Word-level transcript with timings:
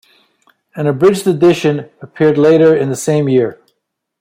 An 0.75 0.87
abridged 0.87 1.27
edition 1.27 1.87
appeared 2.01 2.35
later 2.35 2.75
in 2.75 2.89
the 2.89 2.95
same 2.95 3.29
year. 3.29 3.61